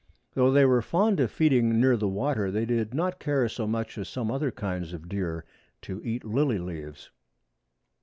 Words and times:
Though 0.33 0.49
they 0.51 0.65
were 0.65 0.81
fond 0.81 1.19
of 1.19 1.29
feeding 1.29 1.79
near 1.79 1.95
the 1.95 2.07
water 2.07 2.49
they 2.49 2.65
did 2.65 2.91
not 2.91 3.19
care 3.19 3.47
so 3.47 3.67
much 3.67 3.99
as 3.99 4.09
some 4.09 4.31
other 4.31 4.49
kinds 4.49 4.93
of 4.93 5.07
deer 5.07 5.45
to 5.83 6.01
eat 6.03 6.25
lily 6.25 6.57
leaves. 6.57 7.11